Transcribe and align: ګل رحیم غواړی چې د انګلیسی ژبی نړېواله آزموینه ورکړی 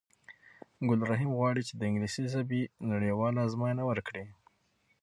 ګل 0.87 0.99
رحیم 1.11 1.31
غواړی 1.37 1.61
چې 1.67 1.73
د 1.75 1.81
انګلیسی 1.89 2.23
ژبی 2.33 2.61
نړېواله 2.91 3.39
آزموینه 3.47 3.83
ورکړی 3.89 4.25